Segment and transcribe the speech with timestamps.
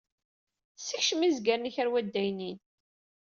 [0.87, 2.57] Sekcem izgaren-ik ɣer udaynin.